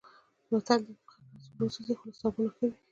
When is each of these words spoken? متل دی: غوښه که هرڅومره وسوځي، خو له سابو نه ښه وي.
متل 0.49 0.79
دی: 0.87 0.93
غوښه 1.03 1.03
که 1.07 1.11
هرڅومره 1.11 1.65
وسوځي، 1.65 1.93
خو 1.99 2.05
له 2.09 2.15
سابو 2.19 2.39
نه 2.45 2.49
ښه 2.57 2.65
وي. 2.67 2.75